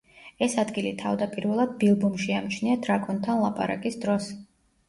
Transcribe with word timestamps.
ეს 0.45 0.53
ადგილი 0.61 0.93
თავდაპირველად 1.01 1.75
ბილბომ 1.83 2.15
შეამჩნია 2.23 2.81
დრაკონთან 2.87 3.43
ლაპარაკის 3.47 4.01
დროს. 4.07 4.33